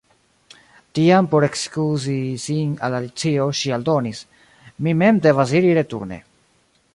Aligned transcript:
Tiam 0.99 1.25
por 1.33 1.43
ekskuzi 1.47 2.15
sin 2.45 2.71
al 2.87 2.97
Alicio 3.01 3.45
ŝi 3.59 3.75
aldonis: 3.77 4.23
"Mi 4.87 4.95
mem 5.03 5.21
devas 5.27 5.55
iri 5.61 5.77
returne.» 5.81 6.19